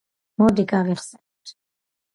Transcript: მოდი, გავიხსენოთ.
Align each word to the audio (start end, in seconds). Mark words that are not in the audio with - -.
მოდი, 0.43 0.65
გავიხსენოთ. 0.71 1.57